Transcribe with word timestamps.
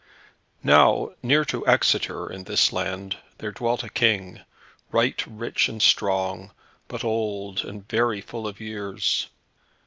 Now, 0.63 1.11
near 1.21 1.45
to 1.45 1.67
Exeter, 1.67 2.27
in 2.31 2.45
this 2.45 2.73
land, 2.73 3.17
there 3.37 3.51
dwelt 3.51 3.83
a 3.83 3.89
King, 3.89 4.41
right 4.91 5.23
rich 5.27 5.69
and 5.69 5.79
strong, 5.79 6.49
but 6.87 7.03
old 7.03 7.63
and 7.63 7.87
very 7.87 8.19
full 8.19 8.47
of 8.47 8.59
years. 8.59 9.27